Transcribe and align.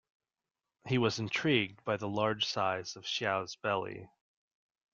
He 0.87 0.97
was 0.97 1.19
intrigued 1.19 1.83
by 1.85 1.97
the 1.97 2.07
large 2.07 2.47
size 2.47 2.95
of 2.95 3.03
Xiao's 3.05 3.55
belly. 3.57 4.09